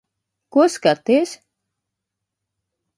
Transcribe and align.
Ko 0.55 0.65
skaties? 0.75 1.37